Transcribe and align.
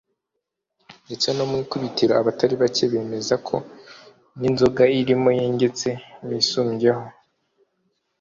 ndetse 1.05 1.27
mu 1.49 1.55
ikubitiro 1.63 2.13
abatari 2.15 2.55
bake 2.61 2.83
bemezaga 2.91 3.43
ko 3.47 3.55
n’inzoga 4.39 4.83
irimo 4.99 5.29
yengetse 5.39 5.89
bisumbyeho 6.27 7.03